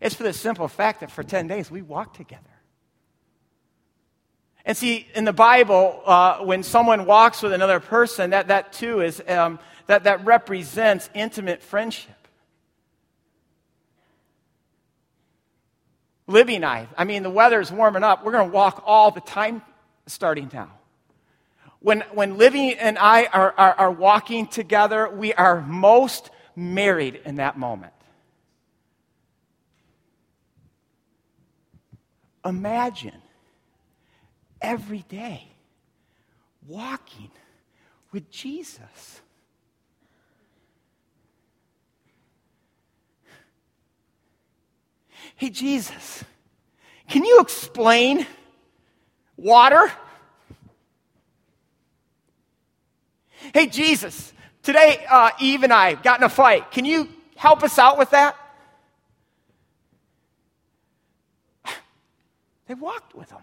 [0.00, 2.42] It's for the simple fact that for 10 days we walked together.
[4.66, 9.00] And see, in the Bible, uh, when someone walks with another person, that, that too
[9.00, 12.10] is, um, that, that represents intimate friendship.
[16.26, 18.24] Libby and I, I mean, the weather's warming up.
[18.24, 19.62] We're going to walk all the time
[20.08, 20.72] starting now.
[21.78, 27.36] When, when Libby and I are, are, are walking together, we are most married in
[27.36, 27.92] that moment.
[32.44, 33.22] Imagine
[34.66, 35.46] every day
[36.66, 37.30] walking
[38.10, 39.20] with Jesus.
[45.36, 46.24] Hey, Jesus,
[47.08, 48.26] can you explain
[49.36, 49.92] water?
[53.54, 54.32] Hey, Jesus,
[54.64, 56.72] today uh, Eve and I got in a fight.
[56.72, 58.36] Can you help us out with that?
[62.66, 63.42] They walked with him.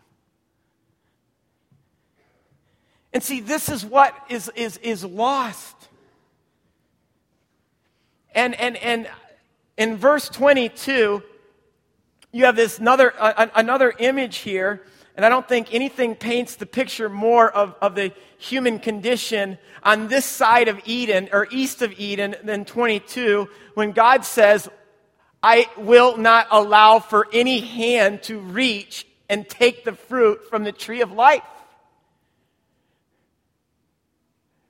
[3.13, 5.75] And see, this is what is, is, is lost.
[8.33, 9.07] And, and, and
[9.77, 11.21] in verse 22,
[12.31, 14.81] you have this another, uh, another image here,
[15.15, 20.07] and I don't think anything paints the picture more of, of the human condition on
[20.07, 24.67] this side of Eden or east of Eden than 22 when God says,
[25.43, 30.71] I will not allow for any hand to reach and take the fruit from the
[30.71, 31.43] tree of life.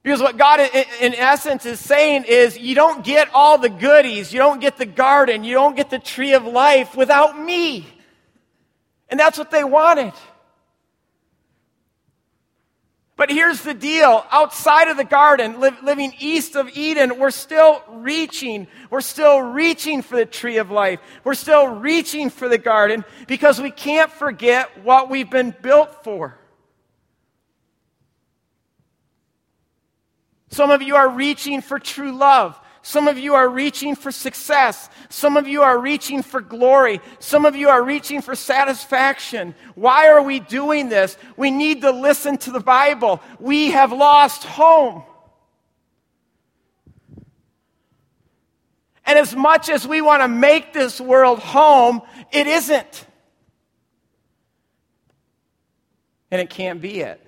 [0.03, 4.39] Because what God, in essence, is saying is you don't get all the goodies, you
[4.39, 7.87] don't get the garden, you don't get the tree of life without me.
[9.07, 10.11] And that's what they wanted.
[13.15, 17.81] But here's the deal outside of the garden, li- living east of Eden, we're still
[17.87, 18.67] reaching.
[18.89, 20.99] We're still reaching for the tree of life.
[21.23, 26.37] We're still reaching for the garden because we can't forget what we've been built for.
[30.53, 32.59] Some of you are reaching for true love.
[32.83, 34.87] Some of you are reaching for success.
[35.09, 37.01] Some of you are reaching for glory.
[37.17, 39.55] Some of you are reaching for satisfaction.
[39.73, 41.17] Why are we doing this?
[41.37, 43.19] We need to listen to the Bible.
[43.39, 45.01] We have lost home.
[49.07, 53.07] And as much as we want to make this world home, it isn't.
[56.29, 57.25] And it can't be it.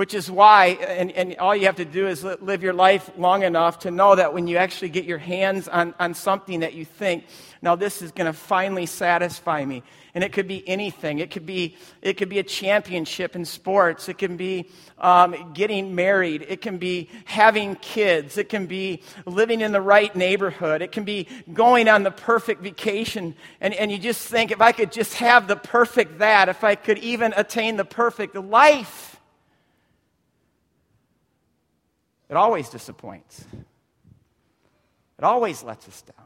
[0.00, 3.42] Which is why, and, and all you have to do is live your life long
[3.42, 6.86] enough to know that when you actually get your hands on, on something that you
[6.86, 7.26] think,
[7.60, 9.82] now this is going to finally satisfy me.
[10.14, 11.18] And it could be anything.
[11.18, 14.08] It could be, it could be a championship in sports.
[14.08, 16.46] It can be um, getting married.
[16.48, 18.38] It can be having kids.
[18.38, 20.80] It can be living in the right neighborhood.
[20.80, 23.34] It can be going on the perfect vacation.
[23.60, 26.74] And, and you just think, if I could just have the perfect that, if I
[26.74, 29.09] could even attain the perfect life,
[32.30, 33.44] It always disappoints,
[35.18, 36.19] it always lets us down.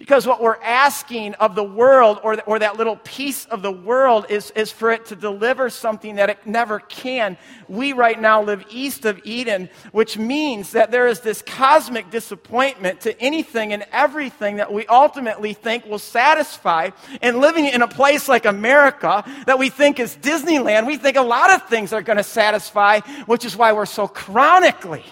[0.00, 4.24] Because what we're asking of the world or, or that little piece of the world
[4.30, 7.36] is, is for it to deliver something that it never can.
[7.68, 13.02] We right now live east of Eden, which means that there is this cosmic disappointment
[13.02, 16.88] to anything and everything that we ultimately think will satisfy.
[17.20, 21.22] And living in a place like America that we think is Disneyland, we think a
[21.22, 25.04] lot of things are going to satisfy, which is why we're so chronically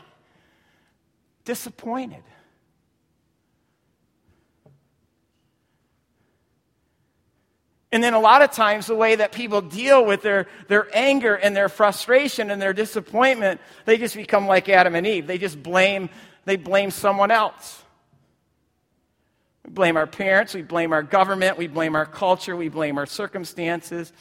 [1.45, 2.23] disappointed.
[7.91, 11.35] And then a lot of times, the way that people deal with their, their anger
[11.35, 15.27] and their frustration and their disappointment, they just become like Adam and Eve.
[15.27, 16.11] They just blame,
[16.45, 17.83] they blame someone else.
[19.65, 23.07] We blame our parents, we blame our government, we blame our culture, we blame our
[23.07, 24.13] circumstances.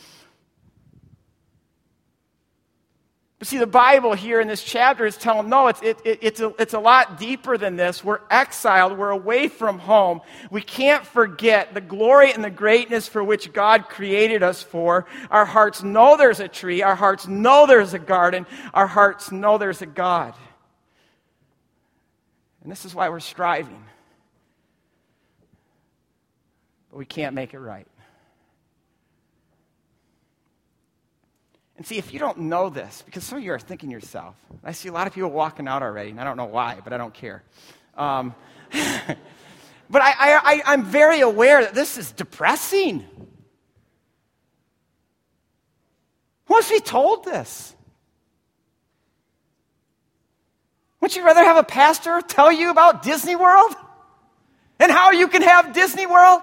[3.39, 6.39] But see, the Bible here in this chapter is telling, no, it's, it, it, it's,
[6.39, 8.03] a, it's a lot deeper than this.
[8.03, 10.21] We're exiled, we're away from home.
[10.49, 15.05] We can't forget the glory and the greatness for which God created us for.
[15.29, 19.59] Our hearts know there's a tree, our hearts know there's a garden, our hearts know
[19.59, 20.33] there's a God.
[22.63, 23.83] And this is why we're striving.
[26.89, 27.87] but we can't make it right.
[31.77, 34.71] And see, if you don't know this, because some of you are thinking yourself, I
[34.71, 36.97] see a lot of people walking out already, and I don't know why, but I
[36.97, 37.43] don't care.
[37.95, 38.33] Um,
[38.71, 43.05] but I, I, I'm very aware that this is depressing.
[46.45, 47.75] Who wants to be told this?
[51.01, 53.75] Would you rather have a pastor tell you about Disney World
[54.79, 56.41] and how you can have Disney World?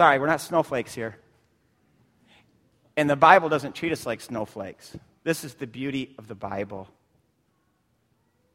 [0.00, 1.18] Sorry, we're not snowflakes here.
[2.96, 4.96] And the Bible doesn't treat us like snowflakes.
[5.24, 6.88] This is the beauty of the Bible.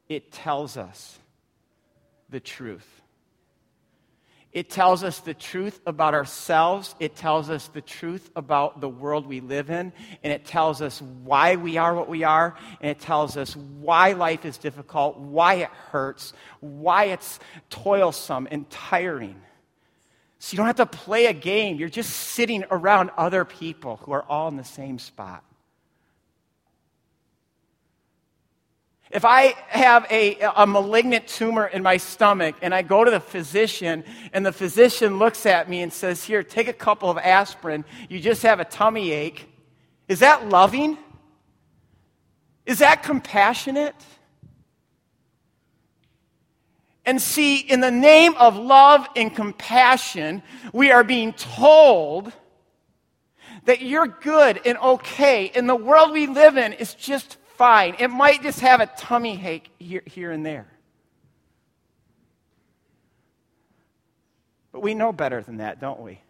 [0.08, 1.20] It tells us
[2.30, 2.84] the truth.
[4.52, 6.96] It tells us the truth about ourselves.
[6.98, 9.92] It tells us the truth about the world we live in.
[10.24, 12.56] And it tells us why we are what we are.
[12.80, 17.38] And it tells us why life is difficult, why it hurts, why it's
[17.70, 19.40] toilsome and tiring.
[20.38, 21.76] So you don't have to play a game.
[21.76, 25.42] You're just sitting around other people who are all in the same spot.
[29.10, 33.20] If I have a, a malignant tumor in my stomach and I go to the
[33.20, 37.84] physician and the physician looks at me and says, Here, take a couple of aspirin,
[38.08, 39.48] you just have a tummy ache,
[40.08, 40.98] is that loving?
[42.66, 43.94] Is that compassionate?
[47.06, 50.42] And see, in the name of love and compassion,
[50.72, 52.32] we are being told
[53.64, 57.94] that you're good and okay, and the world we live in is just fine.
[58.00, 60.66] It might just have a tummy ache here, here and there.
[64.72, 66.20] But we know better than that, don't we?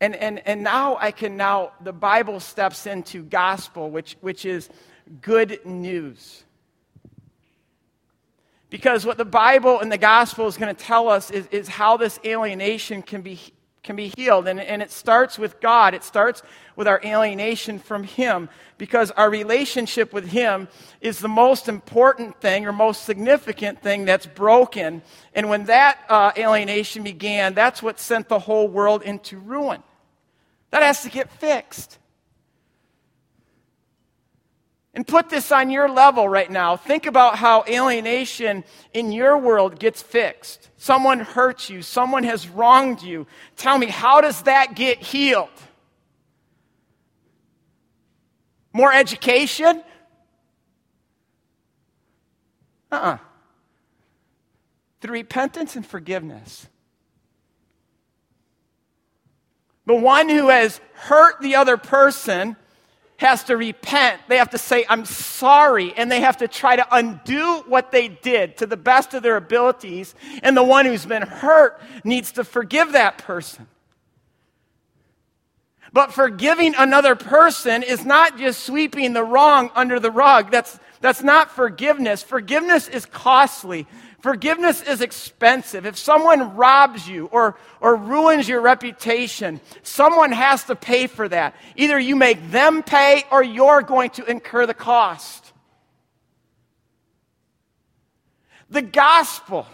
[0.00, 4.68] And, and, and now I can now, the Bible steps into gospel, which, which is
[5.20, 6.43] good news.
[8.70, 11.96] Because what the Bible and the gospel is going to tell us is, is how
[11.96, 13.38] this alienation can be,
[13.84, 14.48] can be healed.
[14.48, 16.42] And, and it starts with God, it starts
[16.74, 18.48] with our alienation from Him,
[18.78, 20.66] because our relationship with Him
[21.00, 25.02] is the most important thing or most significant thing that's broken.
[25.34, 29.84] And when that uh, alienation began, that's what sent the whole world into ruin.
[30.70, 31.98] That has to get fixed.
[34.94, 36.76] And put this on your level right now.
[36.76, 40.70] Think about how alienation in your world gets fixed.
[40.76, 43.26] Someone hurts you, someone has wronged you.
[43.56, 45.48] Tell me, how does that get healed?
[48.72, 49.82] More education?
[52.92, 53.14] Uh uh-uh.
[53.14, 53.18] uh
[55.00, 56.68] Through repentance and forgiveness.
[59.86, 62.56] The one who has hurt the other person
[63.16, 64.20] has to repent.
[64.28, 65.92] They have to say, I'm sorry.
[65.96, 69.36] And they have to try to undo what they did to the best of their
[69.36, 70.14] abilities.
[70.42, 73.68] And the one who's been hurt needs to forgive that person.
[75.92, 80.50] But forgiving another person is not just sweeping the wrong under the rug.
[80.50, 82.20] That's, that's not forgiveness.
[82.20, 83.86] Forgiveness is costly.
[84.24, 85.84] Forgiveness is expensive.
[85.84, 91.54] If someone robs you or, or ruins your reputation, someone has to pay for that.
[91.76, 95.52] Either you make them pay or you're going to incur the cost.
[98.70, 99.66] The gospel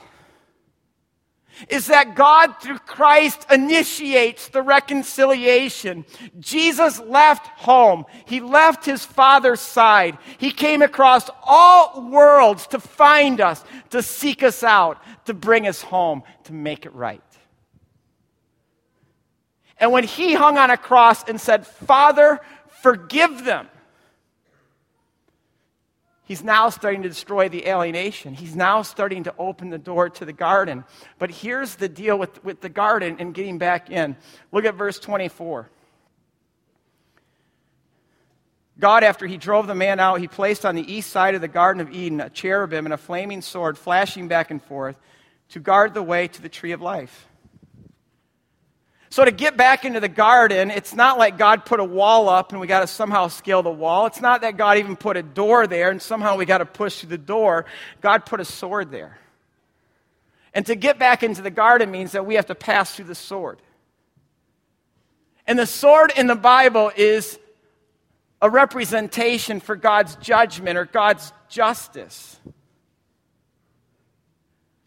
[1.68, 6.04] is that God, through Christ, initiates the reconciliation.
[6.38, 8.04] Jesus left home.
[8.26, 10.18] He left his Father's side.
[10.38, 15.82] He came across all worlds to find us, to seek us out, to bring us
[15.82, 17.22] home, to make it right.
[19.78, 22.40] And when he hung on a cross and said, Father,
[22.82, 23.68] forgive them,
[26.30, 28.34] He's now starting to destroy the alienation.
[28.34, 30.84] He's now starting to open the door to the garden.
[31.18, 34.16] But here's the deal with, with the garden and getting back in.
[34.52, 35.68] Look at verse 24.
[38.78, 41.48] God, after he drove the man out, he placed on the east side of the
[41.48, 44.94] Garden of Eden a cherubim and a flaming sword flashing back and forth
[45.48, 47.26] to guard the way to the tree of life.
[49.12, 52.52] So, to get back into the garden, it's not like God put a wall up
[52.52, 54.06] and we got to somehow scale the wall.
[54.06, 57.00] It's not that God even put a door there and somehow we got to push
[57.00, 57.66] through the door.
[58.00, 59.18] God put a sword there.
[60.54, 63.16] And to get back into the garden means that we have to pass through the
[63.16, 63.60] sword.
[65.44, 67.36] And the sword in the Bible is
[68.40, 72.38] a representation for God's judgment or God's justice.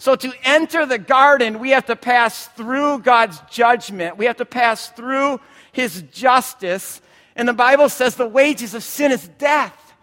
[0.04, 4.18] So, to enter the garden, we have to pass through God's judgment.
[4.18, 5.40] We have to pass through
[5.72, 7.02] His justice.
[7.38, 9.94] And the Bible says the wages of sin is death.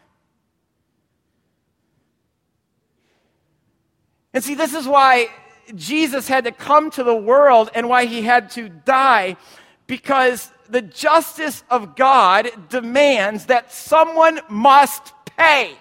[4.33, 5.29] And see, this is why
[5.75, 9.37] Jesus had to come to the world and why he had to die,
[9.87, 15.77] because the justice of God demands that someone must pay.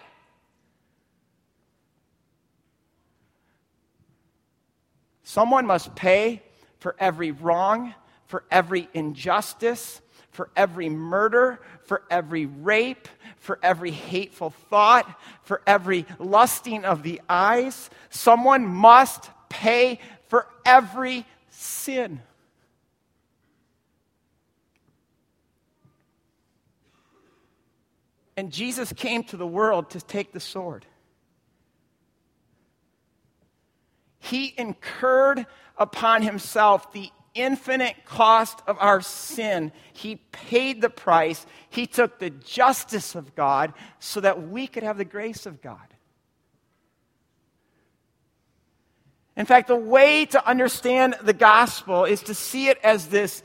[5.30, 6.42] Someone must pay
[6.80, 7.94] for every wrong,
[8.26, 10.02] for every injustice,
[10.32, 13.08] for every murder, for every rape,
[13.38, 15.06] for every hateful thought,
[15.44, 17.92] for every lusting of the eyes.
[18.10, 20.00] Someone must pay
[20.30, 22.22] for every sin.
[28.36, 30.88] And Jesus came to the world to take the sword.
[34.20, 35.45] He incurred
[35.78, 39.72] upon himself the infinite cost of our sin.
[39.93, 41.45] He paid the price.
[41.70, 45.78] He took the justice of God so that we could have the grace of God.
[49.38, 53.41] In fact, the way to understand the gospel is to see it as this,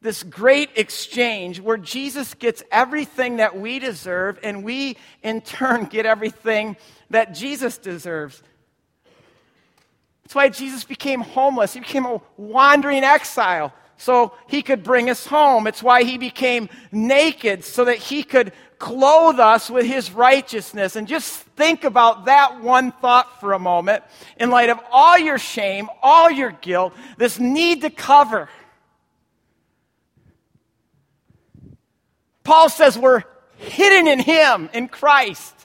[0.00, 6.04] this great exchange where Jesus gets everything that we deserve, and we in turn get
[6.04, 6.76] everything
[7.10, 8.42] that Jesus deserves.
[10.32, 11.74] That's why Jesus became homeless.
[11.74, 15.66] He became a wandering exile so he could bring us home.
[15.66, 20.96] It's why he became naked so that he could clothe us with his righteousness.
[20.96, 24.04] And just think about that one thought for a moment
[24.38, 28.48] in light of all your shame, all your guilt, this need to cover.
[32.42, 33.24] Paul says we're
[33.58, 35.61] hidden in him, in Christ.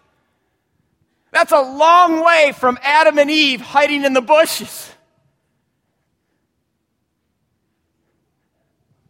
[1.31, 4.91] That's a long way from Adam and Eve hiding in the bushes.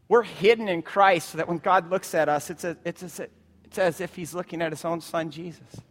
[0.09, 3.27] We're hidden in Christ so that when God looks at us, it's, a, it's, a,
[3.65, 5.81] it's as if he's looking at his own son, Jesus.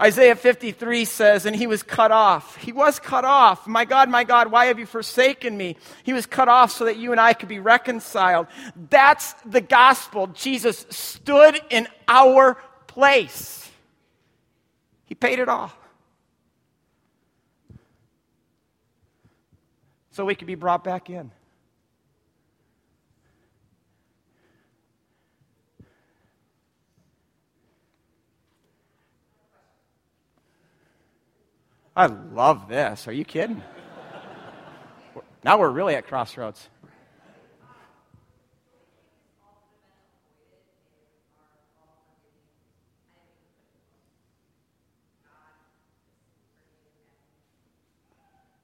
[0.00, 2.56] Isaiah 53 says, and he was cut off.
[2.56, 3.66] He was cut off.
[3.66, 5.76] My God, my God, why have you forsaken me?
[6.04, 8.46] He was cut off so that you and I could be reconciled.
[8.90, 10.28] That's the gospel.
[10.28, 12.56] Jesus stood in our
[12.98, 13.70] place.
[15.04, 15.70] He paid it all.
[20.10, 21.30] So we could be brought back in.
[31.94, 33.06] I love this.
[33.06, 33.62] Are you kidding?
[35.44, 36.68] now we're really at crossroads.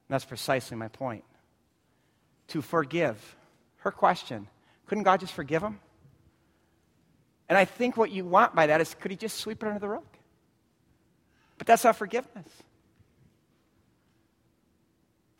[0.09, 1.23] That's precisely my point.
[2.49, 3.35] To forgive.
[3.77, 4.47] Her question
[4.87, 5.79] couldn't God just forgive him?
[7.49, 9.79] And I think what you want by that is could he just sweep it under
[9.79, 10.05] the rug?
[11.57, 12.47] But that's not forgiveness.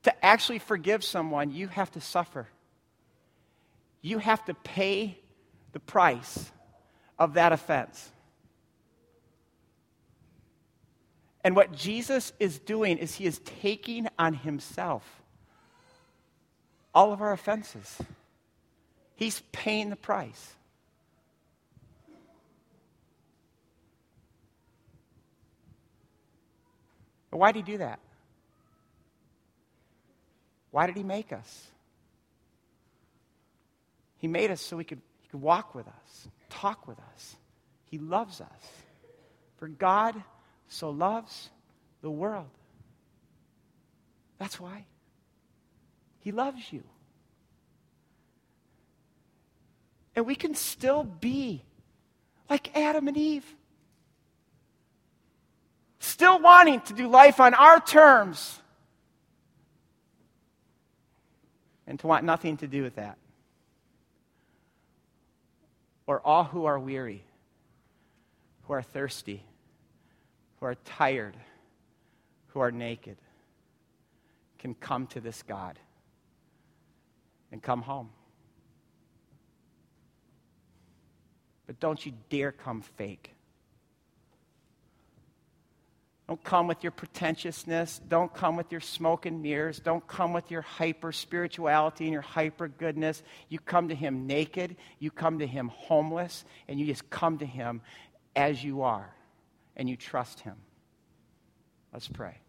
[0.03, 2.47] To actually forgive someone, you have to suffer.
[4.01, 5.19] You have to pay
[5.71, 6.51] the price
[7.17, 8.11] of that offense.
[11.45, 15.21] And what Jesus is doing is he is taking on himself
[16.91, 17.99] all of our offenses.
[19.15, 20.53] He's paying the price.
[27.29, 27.99] Why did he do that?
[30.71, 31.67] Why did he make us?
[34.17, 37.35] He made us so he could, he could walk with us, talk with us.
[37.85, 38.49] He loves us.
[39.57, 40.15] For God
[40.67, 41.49] so loves
[42.01, 42.49] the world.
[44.37, 44.85] That's why.
[46.19, 46.83] He loves you.
[50.15, 51.63] And we can still be
[52.49, 53.45] like Adam and Eve.
[55.99, 58.59] Still wanting to do life on our terms.
[61.87, 63.17] And to want nothing to do with that.
[66.07, 67.23] Or all who are weary,
[68.63, 69.43] who are thirsty
[70.65, 71.37] who are tired,
[72.47, 73.17] who are naked,
[74.57, 75.77] can come to this God
[77.51, 78.09] and come home.
[81.67, 83.29] But don't you dare come fake.
[86.27, 88.01] Don't come with your pretentiousness.
[88.07, 89.79] Don't come with your smoke and mirrors.
[89.79, 93.21] Don't come with your hyper spirituality and your hyper goodness.
[93.49, 94.77] You come to Him naked.
[94.97, 96.43] You come to Him homeless.
[96.67, 97.81] And you just come to Him
[98.35, 99.15] as you are
[99.75, 100.55] and you trust Him.
[101.93, 102.39] Let's pray.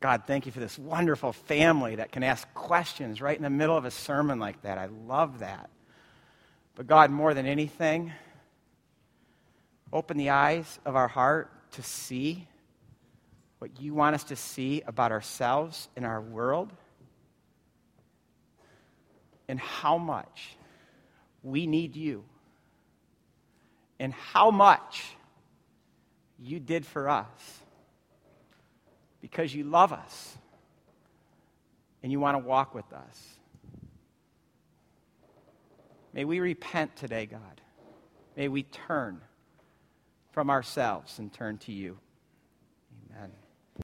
[0.00, 3.76] God, thank you for this wonderful family that can ask questions right in the middle
[3.76, 4.78] of a sermon like that.
[4.78, 5.68] I love that.
[6.74, 8.10] But God, more than anything,
[9.92, 12.48] open the eyes of our heart to see
[13.58, 16.72] what you want us to see about ourselves and our world
[19.50, 20.56] and how much
[21.42, 22.24] we need you
[23.98, 25.16] and how much
[26.38, 27.26] you did for us
[29.20, 30.38] because you love us
[32.00, 33.36] and you want to walk with us.
[36.12, 37.60] May we repent today, God.
[38.36, 39.20] May we turn
[40.30, 41.98] from ourselves and turn to you.